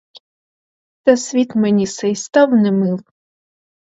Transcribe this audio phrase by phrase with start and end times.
[1.03, 3.01] Та світ мені сей став не мил;